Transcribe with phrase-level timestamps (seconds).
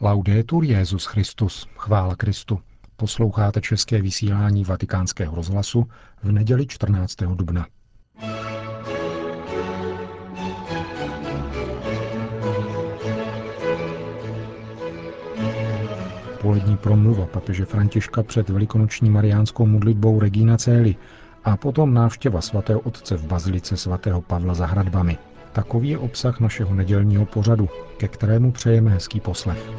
[0.00, 2.60] Laudetur Jezus Christus, chvála Kristu.
[2.96, 5.86] Posloucháte české vysílání Vatikánského rozhlasu
[6.22, 7.16] v neděli 14.
[7.16, 7.66] dubna.
[16.42, 20.96] Polední promluva papeže Františka před velikonoční mariánskou modlitbou Regina Cély
[21.44, 25.18] a potom návštěva svatého otce v bazilice svatého Pavla za hradbami.
[25.58, 29.70] Takový je obsah našeho nedělního pořadu, ke kterému přejeme hezký poslech.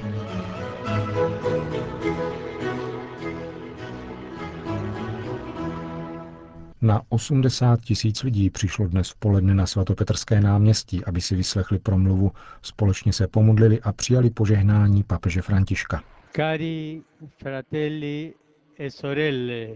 [6.81, 12.32] Na 80 tisíc lidí přišlo dnes v poledne na svatopetrské náměstí, aby si vyslechli promluvu,
[12.62, 16.04] společně se pomodlili a přijali požehnání papeže Františka.
[16.35, 17.02] Cari
[17.38, 18.34] fratelli
[18.80, 19.68] e sorelle,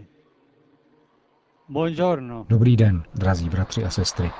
[1.68, 2.46] buongiorno.
[2.48, 4.30] Dobrý den, drazí bratři a sestry.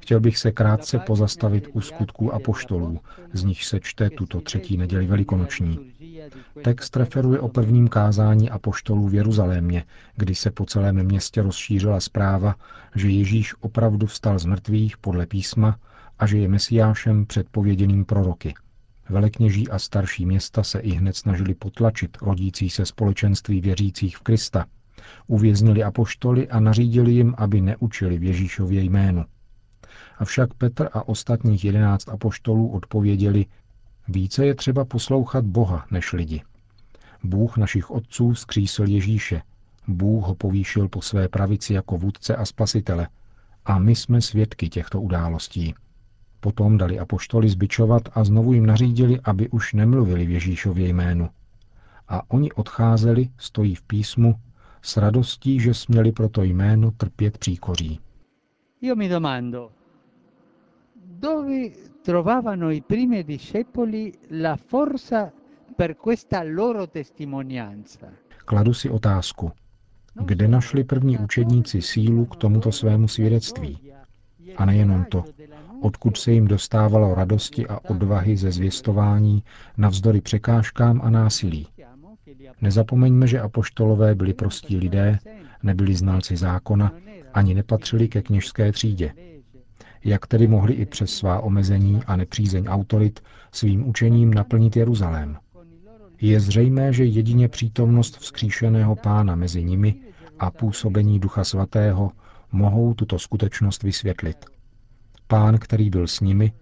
[0.00, 3.00] Chtěl bych se krátce pozastavit u skutků apoštolů,
[3.32, 5.92] z nich se čte tuto třetí neděli velikonoční.
[6.62, 9.84] Text referuje o prvním kázání apoštolů v Jeruzalémě,
[10.16, 12.54] kdy se po celém městě rozšířila zpráva,
[12.94, 15.78] že Ježíš opravdu vstal z mrtvých podle písma
[16.18, 18.54] a že je mesiášem předpověděným proroky.
[19.08, 24.66] Velekněží a starší města se i hned snažili potlačit rodící se společenství věřících v Krista–
[25.26, 29.24] Uvěznili apoštoly a nařídili jim, aby neučili v Ježíšově jménu.
[30.18, 33.46] Avšak Petr a ostatních jedenáct apoštolů odpověděli,
[34.08, 36.42] více je třeba poslouchat Boha než lidi.
[37.24, 39.42] Bůh našich otců skřísil Ježíše,
[39.88, 43.08] Bůh ho povýšil po své pravici jako vůdce a spasitele
[43.64, 45.74] a my jsme svědky těchto událostí.
[46.40, 51.30] Potom dali apoštoli zbičovat a znovu jim nařídili, aby už nemluvili v Ježíšově jménu.
[52.08, 54.34] A oni odcházeli, stojí v písmu,
[54.82, 58.00] s radostí, že směli pro to jméno trpět příkoří.
[58.80, 59.70] Io mi domando,
[60.94, 61.70] dove
[62.02, 64.12] trovavano i primi discepoli
[64.42, 65.32] la forza
[65.76, 68.06] per questa loro testimonianza?
[68.44, 69.52] Kladu si otázku,
[70.24, 73.78] kde našli první učedníci sílu k tomuto svému svědectví?
[74.56, 75.24] A nejenom to,
[75.82, 79.42] odkud se jim dostávalo radosti a odvahy ze zvěstování
[79.76, 81.66] navzdory překážkám a násilí.
[82.60, 85.18] Nezapomeňme, že apoštolové byli prostí lidé,
[85.62, 86.92] nebyli znalci zákona,
[87.34, 89.12] ani nepatřili ke kněžské třídě.
[90.04, 93.20] Jak tedy mohli i přes svá omezení a nepřízeň autorit
[93.52, 95.36] svým učením naplnit Jeruzalém?
[96.20, 99.94] Je zřejmé, že jedině přítomnost vzkříšeného pána mezi nimi
[100.38, 102.12] a působení Ducha Svatého
[102.52, 104.36] mohou tuto skutečnost vysvětlit.
[105.26, 106.52] Pán, který byl s nimi,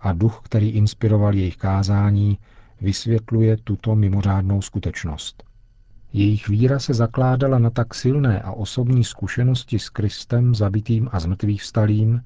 [0.00, 2.38] a duch, který inspiroval jejich kázání,
[2.80, 5.44] vysvětluje tuto mimořádnou skutečnost.
[6.12, 11.62] Jejich víra se zakládala na tak silné a osobní zkušenosti s Kristem zabitým a zmrtvých
[11.62, 12.20] vstalým,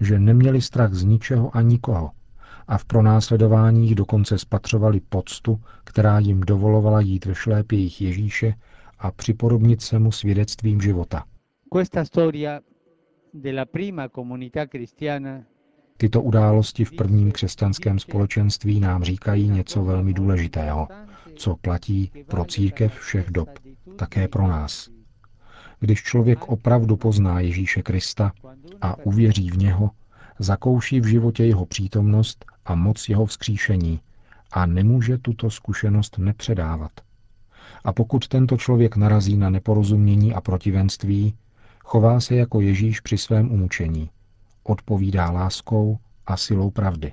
[0.00, 2.10] že neměli strach z ničeho a nikoho
[2.68, 8.54] a v pronásledováních dokonce spatřovali poctu, která jim dovolovala jít ve šlépě jejich Ježíše
[8.98, 11.24] a připodobnit se mu svědectvím života.
[11.72, 12.60] Questa storia
[13.34, 15.44] della prima comunità cristiana
[15.98, 20.88] Tyto události v prvním křesťanském společenství nám říkají něco velmi důležitého,
[21.36, 23.48] co platí pro církev všech dob,
[23.96, 24.88] také pro nás.
[25.80, 28.32] Když člověk opravdu pozná Ježíše Krista
[28.80, 29.90] a uvěří v něho,
[30.38, 34.00] zakouší v životě jeho přítomnost a moc jeho vzkříšení
[34.52, 36.92] a nemůže tuto zkušenost nepředávat.
[37.84, 41.34] A pokud tento člověk narazí na neporozumění a protivenství,
[41.84, 44.10] chová se jako Ježíš při svém umučení–
[44.64, 47.12] odpovídá láskou a silou pravdy.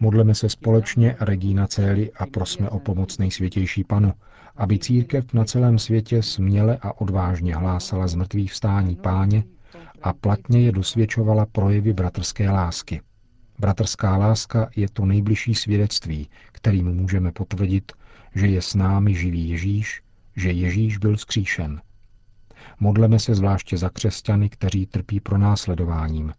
[0.00, 4.12] Modleme se společně Regina Céli a prosme o pomoc nejsvětější panu,
[4.56, 9.44] aby církev na celém světě směle a odvážně hlásala z mrtvých vstání páně
[10.02, 13.00] a platně je dosvědčovala projevy bratrské lásky.
[13.58, 17.92] Bratrská láska je to nejbližší svědectví, kterým můžeme potvrdit,
[18.34, 20.02] že je s námi živý Ježíš,
[20.36, 21.80] že Ježíš byl skříšen–
[22.80, 26.32] Modleme se zvláště za křesťany, kteří trpí pronásledováním.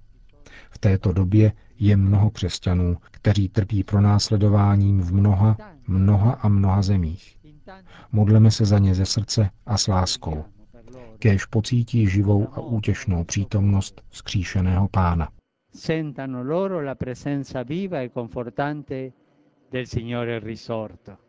[0.71, 7.37] V této době je mnoho křesťanů, kteří trpí pronásledováním v mnoha, mnoha a mnoha zemích.
[8.11, 10.45] Modleme se za ně ze srdce a s láskou.
[11.19, 15.29] Kéž pocítí živou a útěšnou přítomnost skříšeného pána.
[15.73, 19.11] Sentano loro la presenza viva e confortante
[19.71, 21.28] del Signore risorto.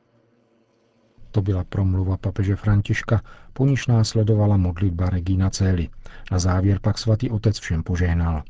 [1.30, 3.22] To byla promluva papeže Františka,
[3.52, 5.88] po níž následovala modlitba Regina Celi.
[6.30, 8.42] Na závěr pak svatý otec všem požehnal.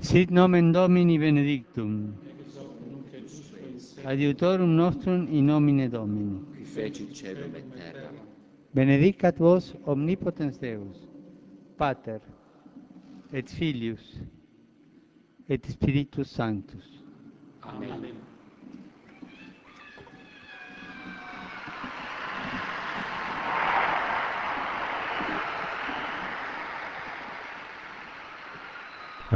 [0.00, 2.16] Sit nomen Domini benedictum.
[4.04, 6.40] Adiutorum nostrum in nomine Domini.
[8.74, 11.08] Benedicat vos omnipotens Deus,
[11.76, 12.20] Pater
[13.32, 14.20] et Filius
[15.48, 17.04] et Spiritus Sanctus.
[17.62, 18.31] Amen.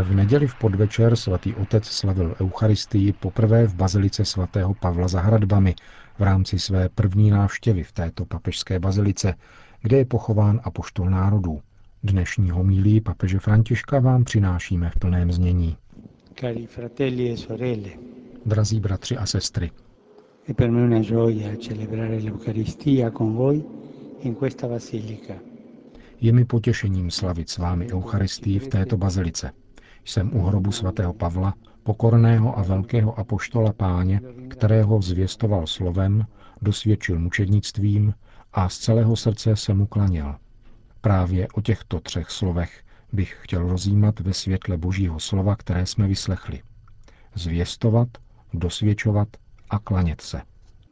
[0.03, 5.75] V neděli v podvečer svatý otec slavil Eucharistii poprvé v bazilice svatého Pavla za hradbami
[6.19, 9.35] v rámci své první návštěvy v této papežské bazilice,
[9.83, 11.61] kde je pochován apoštol národů.
[12.03, 15.77] Dnešní homílí papeže Františka vám přinášíme v plném znění.
[16.41, 17.91] Cari fratelli e sorelle,
[18.47, 19.71] Drazí bratři a sestry,
[20.49, 23.65] è per me una gioia celebrare l'Eucaristia con voi
[24.21, 25.35] in questa basilica.
[26.21, 29.51] je mi potěšením slavit s vámi Eucharistii v této bazilice.
[30.07, 36.27] Jsem u hrobu svatého Pavla, pokorného a velkého apoštola páně, kterého zvěstoval slovem,
[36.63, 38.15] dosvědčil mučednictvím
[38.53, 40.37] a z celého srdce se mu klaněl.
[41.01, 42.83] Právě o těchto třech slovech
[43.13, 46.63] bych chtěl rozjímat ve světle Božího slova, které jsme vyslechli.
[47.35, 48.09] Zvěstovat,
[48.55, 49.29] dosvědčovat
[49.71, 50.43] a klanět se.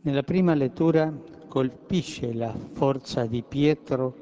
[0.05, 1.15] Nella prima lettura
[1.53, 4.13] colpisce la forza di Pietro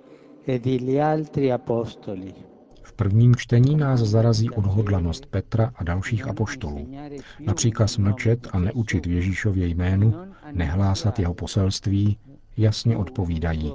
[0.48, 2.51] e degli altri apostoli.
[2.96, 6.88] Prvním čtení nás zarazí odhodlanost Petra a dalších apoštolů.
[7.40, 10.14] Na příkaz mlčet a neučit Ježíšově jménu,
[10.52, 12.18] nehlásat jeho poselství,
[12.56, 13.74] jasně odpovídají.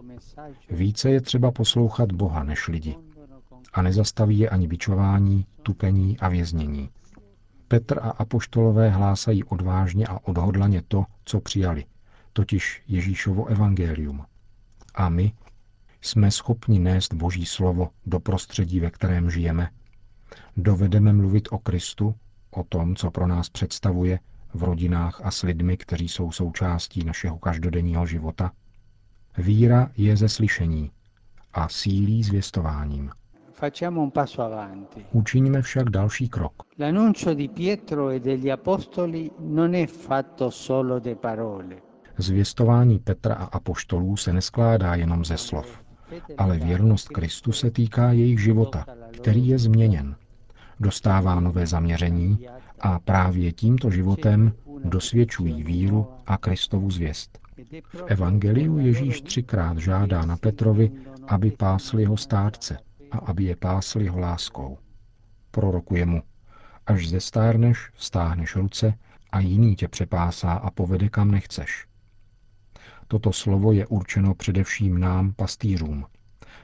[0.69, 2.95] Více je třeba poslouchat Boha než lidi.
[3.73, 6.89] A nezastaví je ani bičování, tupení a věznění.
[7.67, 11.85] Petr a apoštolové hlásají odvážně a odhodlaně to, co přijali,
[12.33, 14.25] totiž Ježíšovo evangelium.
[14.95, 15.31] A my
[16.07, 19.69] jsme schopni nést Boží slovo do prostředí, ve kterém žijeme.
[20.57, 22.15] Dovedeme mluvit o Kristu,
[22.51, 24.19] o tom, co pro nás představuje
[24.53, 28.51] v rodinách a s lidmi, kteří jsou součástí našeho každodenního života.
[29.37, 30.91] Víra je ze slyšení
[31.53, 33.11] a sílí zvěstováním.
[35.11, 36.53] Učiníme však další krok.
[41.67, 41.81] E.
[42.17, 45.86] Zvěstování Petra a apoštolů se neskládá jenom ze slov,
[46.37, 50.15] ale věrnost Kristu se týká jejich života, který je změněn.
[50.79, 52.47] Dostává nové zaměření
[52.79, 57.39] a právě tímto životem dosvědčují víru a Kristovu zvěst.
[57.93, 60.91] V Evangeliu Ježíš třikrát žádá na Petrovi,
[61.27, 62.77] aby pásl jeho stárce
[63.11, 64.77] a aby je pásl jeho láskou.
[65.51, 66.21] Prorokuje mu,
[66.85, 68.93] až zestárneš, stáhneš ruce
[69.31, 71.87] a jiný tě přepásá a povede kam nechceš.
[73.07, 76.05] Toto slovo je určeno především nám, pastýřům.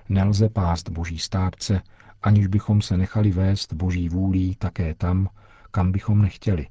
[0.09, 1.81] Nelze pást boží stárce,
[2.21, 5.29] aniž bychom se nechali vést boží vůlí také tam,
[5.71, 6.67] kam bychom nechtěli.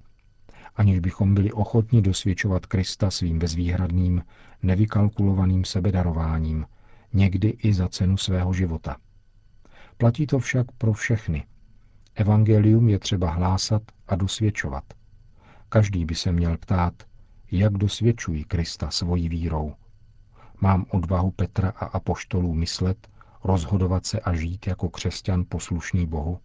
[0.76, 4.22] Aniž bychom byli ochotni dosvědčovat Krista svým bezvýhradným,
[4.62, 6.66] nevykalkulovaným sebedarováním,
[7.12, 8.96] někdy i za cenu svého života.
[9.96, 11.44] Platí to však pro všechny.
[12.14, 14.84] Evangelium je třeba hlásat a dosvědčovat.
[15.69, 16.94] Každý by se měl ptát,
[17.52, 19.75] jak dosvědčují Krista svojí vírou.
[20.60, 23.08] Mám odvahu Petra a apoštolů myslet,
[23.44, 26.38] rozhodovat se a žít jako křesťan poslušný Bohu?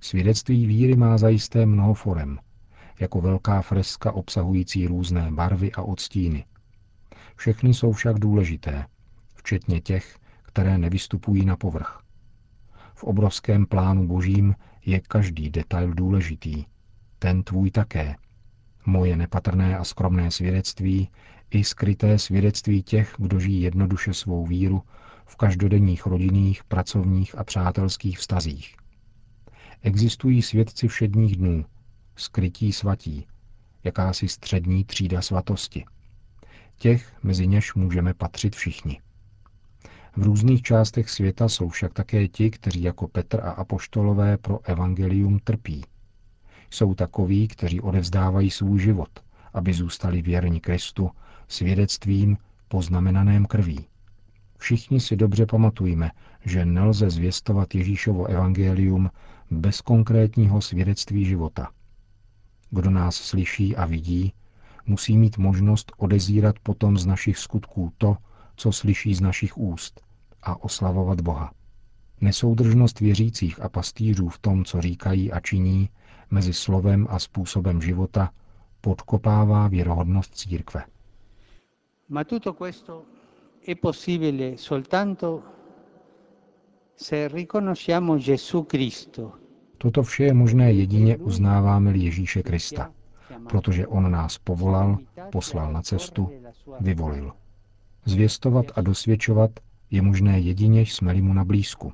[0.00, 2.38] Svědectví víry má zajisté mnoho forem,
[3.00, 6.44] jako velká freska obsahující různé barvy a odstíny.
[7.36, 8.86] Všechny jsou však důležité,
[9.34, 12.00] včetně těch, které nevystupují na povrch.
[12.94, 14.54] V obrovském plánu božím
[14.86, 16.64] je každý detail důležitý.
[17.18, 18.16] Ten tvůj také.
[18.86, 21.10] Moje nepatrné a skromné svědectví
[21.50, 24.82] i skryté svědectví těch, kdo žijí jednoduše svou víru
[25.26, 28.76] v každodenních rodinných, pracovních a přátelských vztazích.
[29.82, 31.64] Existují svědci všedních dnů,
[32.16, 33.26] skrytí svatí,
[33.84, 35.84] jakási střední třída svatosti.
[36.76, 39.00] Těch, mezi něž můžeme patřit všichni.
[40.16, 45.38] V různých částech světa jsou však také ti, kteří jako Petr a apoštolové pro evangelium
[45.38, 45.84] trpí.
[46.72, 49.08] Jsou takoví, kteří odevzdávají svůj život,
[49.54, 51.10] aby zůstali věrni Kristu
[51.48, 52.36] svědectvím
[52.68, 53.86] poznamenaném krví.
[54.58, 56.10] Všichni si dobře pamatujeme,
[56.44, 59.10] že nelze zvěstovat Ježíšovo evangelium
[59.50, 61.70] bez konkrétního svědectví života.
[62.70, 64.32] Kdo nás slyší a vidí,
[64.86, 68.16] musí mít možnost odezírat potom z našich skutků to,
[68.56, 70.00] co slyší z našich úst
[70.42, 71.52] a oslavovat Boha.
[72.20, 75.88] Nesoudržnost věřících a pastýřů v tom, co říkají a činí,
[76.32, 78.30] mezi slovem a způsobem života
[78.80, 80.84] podkopává věrohodnost církve.
[82.08, 83.04] Ma tutto questo
[83.66, 85.42] è possibile soltanto
[86.96, 89.32] se riconosciamo Gesù Cristo.
[89.78, 92.90] Toto vše je možné jedině uznáváme-li Ježíše Krista,
[93.48, 94.98] protože On nás povolal,
[95.32, 96.30] poslal na cestu,
[96.80, 97.32] vyvolil.
[98.04, 99.50] Zvěstovat a dosvědčovat
[99.90, 101.92] je možné jedině, jsme-li mu na blízku.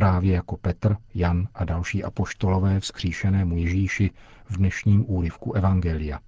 [0.00, 4.10] Právě jako Petr, Jan a další apoštolové vzkříšenému Ježíši
[4.44, 6.20] v dnešním úryvku Evangelia.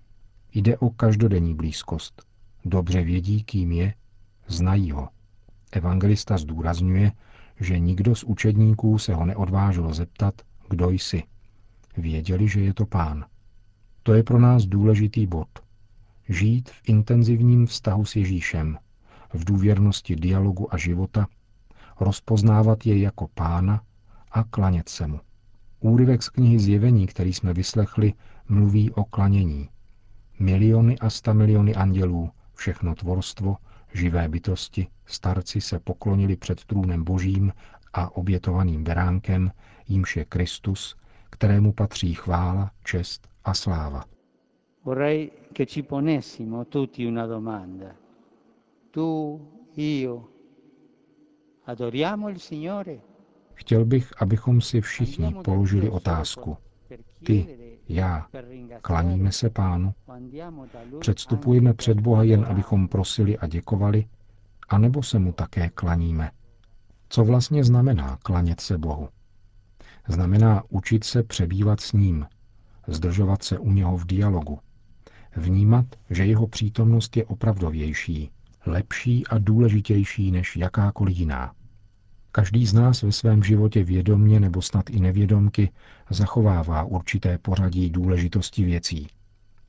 [0.54, 2.22] Jde o každodenní blízkost.
[2.64, 3.94] Dobře vědí, kým je,
[4.46, 5.08] znají ho.
[5.72, 7.12] Evangelista zdůrazňuje,
[7.60, 10.34] že nikdo z učedníků se ho neodvážil zeptat,
[10.68, 11.22] kdo jsi.
[11.96, 13.24] Věděli, že je to pán.
[14.02, 15.48] To je pro nás důležitý bod.
[16.28, 18.78] Žít v intenzivním vztahu s Ježíšem,
[19.32, 21.26] v důvěrnosti dialogu a života,
[22.00, 23.82] rozpoznávat je jako pána
[24.32, 25.20] a klanět se mu.
[25.80, 28.14] Úryvek z knihy Zjevení, který jsme vyslechli,
[28.48, 29.68] mluví o klanění.
[30.38, 33.56] Miliony a sta miliony andělů, všechno tvorstvo,
[33.94, 37.52] živé bytosti, starci se poklonili před trůnem božím
[37.92, 39.50] a obětovaným beránkem,
[39.88, 40.96] jímž je Kristus,
[41.30, 44.04] kterému patří chvála, čest a sláva.
[44.84, 47.94] Vorrei che ci ponessimo tutti una domanda.
[48.90, 49.40] Tu,
[49.76, 50.28] io?
[53.54, 56.56] Chtěl bych, abychom si všichni položili otázku.
[57.24, 58.26] Ty, já,
[58.82, 59.94] klaníme se pánu?
[61.00, 64.06] Předstupujeme před Boha jen, abychom prosili a děkovali?
[64.68, 66.30] A nebo se mu také klaníme?
[67.08, 69.08] Co vlastně znamená klanět se Bohu?
[70.08, 72.26] Znamená učit se přebývat s ním,
[72.86, 74.58] zdržovat se u něho v dialogu,
[75.36, 78.30] vnímat, že jeho přítomnost je opravdovější,
[78.66, 81.52] lepší a důležitější než jakákoliv jiná.
[82.32, 85.70] Každý z nás ve svém životě vědomně nebo snad i nevědomky
[86.10, 89.08] zachovává určité pořadí důležitosti věcí.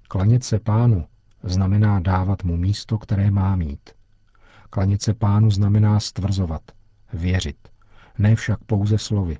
[0.08, 1.06] Klanět se pánu
[1.44, 3.90] znamená dávat mu místo, které má mít.
[4.70, 6.62] Klanět se pánu znamená stvrzovat,
[7.14, 7.58] věřit,
[8.18, 9.38] ne však pouze slovy,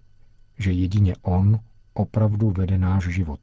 [0.58, 1.60] že jedině on
[1.94, 3.40] opravdu vede náš život.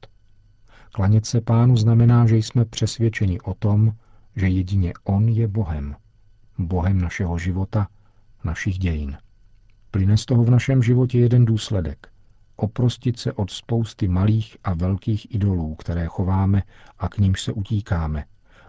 [0.92, 3.92] Klanět se pánu znamená, že jsme přesvědčeni o tom,
[4.36, 5.96] že jedině on je Bohem.
[6.58, 7.88] Bohem našeho života,
[8.44, 9.18] našich dějin.
[9.90, 12.08] Plyne z toho v našem životě jeden důsledek.
[12.56, 16.62] Oprostit se od spousty malých a velkých idolů, které chováme
[16.98, 18.24] a k nímž se utíkáme,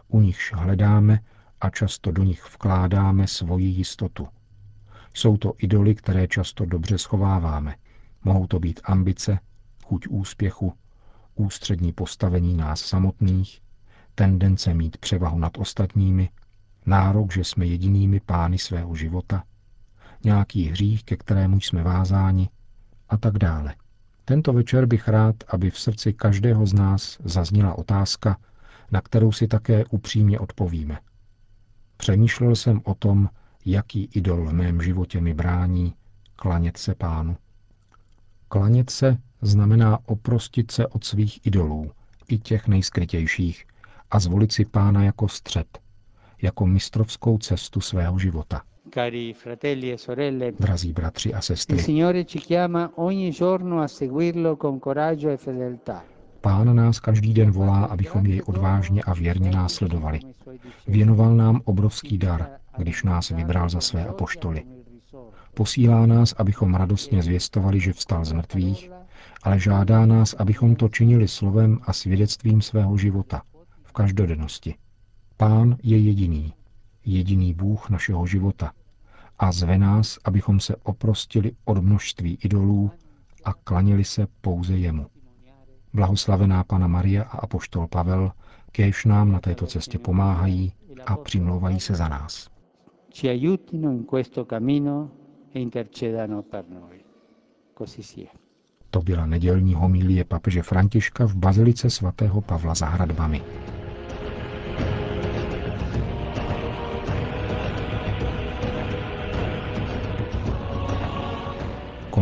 [0.08, 1.20] u nichž hledáme
[1.62, 4.28] a často do nich vkládáme svoji jistotu.
[5.14, 7.76] Jsou to idoly, které často dobře schováváme.
[8.24, 9.40] Mohou to být ambice,
[9.86, 10.74] chuť úspěchu,
[11.36, 13.62] ústřední postavení nás samotných,
[14.22, 16.30] tendence mít převahu nad ostatními,
[16.86, 19.44] nárok, že jsme jedinými pány svého života,
[20.24, 22.50] nějaký hřích, ke kterému jsme vázáni
[23.10, 23.76] a tak dále.
[24.26, 28.38] Tento večer bych rád, aby v srdci každého z nás zazněla otázka,
[28.92, 31.00] na kterou si také upřímně odpovíme.
[31.98, 33.30] Přemýšlel jsem o tom,
[33.66, 35.94] jaký idol v mém životě mi brání
[36.36, 37.38] klanět se pánu.
[38.48, 41.92] Klanět se znamená oprostit se od svých idolů,
[42.28, 43.66] i těch nejskrytějších,
[44.12, 45.80] a zvolit si pána jako střed,
[46.42, 48.62] jako mistrovskou cestu svého života.
[48.94, 54.56] Cari fratelli e sorelle, Drazí bratři a sestry, Signore ci chiama ogni giorno a seguirlo
[54.56, 56.04] con coraggio e fedeltà.
[56.42, 60.20] Pán nás každý den volá, abychom jej odvážně a věrně následovali.
[60.88, 64.64] Věnoval nám obrovský dar, když nás vybral za své apoštoly.
[65.54, 68.92] Posílá nás, abychom radostně zvěstovali, že vstal z mrtvých,
[69.44, 73.42] ale žádá nás, abychom to činili slovem a svědectvím svého života,
[73.92, 74.76] v každodennosti.
[75.38, 76.54] Pán je jediný,
[77.06, 78.72] jediný Bůh našeho života
[79.40, 82.92] a zve nás, abychom se oprostili od množství idolů
[83.44, 85.06] a klanili se pouze jemu.
[85.94, 88.32] Blahoslavená Pana Maria a apoštol Pavel,
[88.72, 90.74] kéž nám na této cestě pomáhají
[91.06, 92.50] a přimlouvají se za nás.
[93.10, 95.10] Ci aiutino in questo cammino
[95.54, 97.04] e intercedano per noi.
[97.78, 98.32] Così sia.
[98.90, 103.42] To byla nedělní homilie papeže Františka v bazilice svatého Pavla za hradbami.